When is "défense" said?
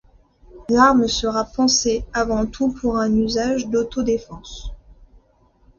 4.01-4.71